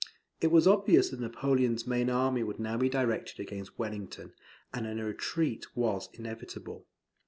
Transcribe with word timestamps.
It 0.41 0.49
was 0.51 0.65
obvious 0.65 1.11
that 1.11 1.19
Napoleon's 1.19 1.85
main 1.85 2.09
army 2.09 2.41
would 2.41 2.59
now 2.59 2.75
be 2.75 2.89
directed 2.89 3.39
against 3.39 3.77
Wellington, 3.77 4.33
and 4.73 4.87
a 4.99 5.05
retreat 5.05 5.67
was 5.77 6.09
inevitable. 6.13 6.87